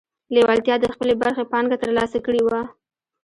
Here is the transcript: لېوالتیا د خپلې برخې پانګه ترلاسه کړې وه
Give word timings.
لېوالتیا 0.33 0.75
د 0.81 0.85
خپلې 0.93 1.13
برخې 1.21 1.43
پانګه 1.51 1.77
ترلاسه 1.83 2.17
کړې 2.25 2.41
وه 2.47 2.61